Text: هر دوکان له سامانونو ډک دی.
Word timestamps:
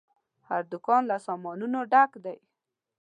هر 0.49 0.61
دوکان 0.71 1.01
له 1.11 1.17
سامانونو 1.27 1.79
ډک 1.91 2.11
دی. 2.25 2.37